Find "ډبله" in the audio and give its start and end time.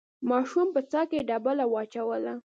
1.29-1.65